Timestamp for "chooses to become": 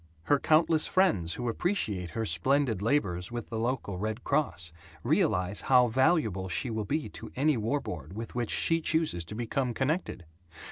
8.81-9.75